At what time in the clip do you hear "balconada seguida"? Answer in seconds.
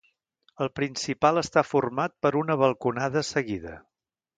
2.67-3.81